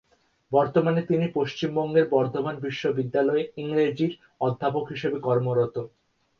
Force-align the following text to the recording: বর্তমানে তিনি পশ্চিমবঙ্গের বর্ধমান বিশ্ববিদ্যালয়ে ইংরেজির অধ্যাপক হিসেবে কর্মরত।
বর্তমানে 0.51 1.01
তিনি 1.07 1.25
পশ্চিমবঙ্গের 1.37 2.05
বর্ধমান 2.09 2.55
বিশ্ববিদ্যালয়ে 2.65 3.43
ইংরেজির 3.61 4.13
অধ্যাপক 4.41 4.85
হিসেবে 4.93 5.17
কর্মরত। 5.19 5.75